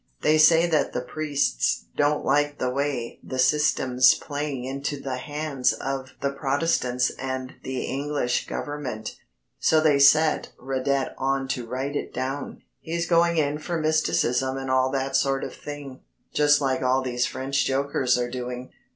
[0.23, 5.73] They say that the priests don't like the way the Système's playing into the hands
[5.73, 9.15] of the Protestants and the English Government.
[9.59, 12.63] So they set Radet on to write it down.
[12.79, 16.01] He's going in for mysticism and all that sort of thing
[16.33, 18.71] just like all these French jokers are doing.